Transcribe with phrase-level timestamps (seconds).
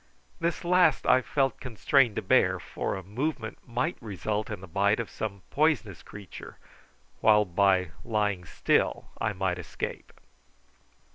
[0.39, 4.99] This last I felt constrained to bear, for a movement might result in the bite
[4.99, 6.57] of some poisonous creature,
[7.19, 10.11] while by lying still I might escape.